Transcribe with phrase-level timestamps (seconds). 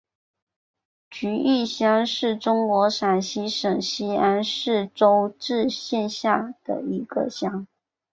[1.11, 7.67] 竹峪乡是中国陕西省西安市周至县下辖的一个乡。